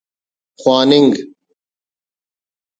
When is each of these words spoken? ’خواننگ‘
’خواننگ‘ 0.59 1.13